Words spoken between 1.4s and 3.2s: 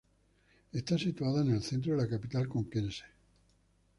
en el centro de la capital conquense.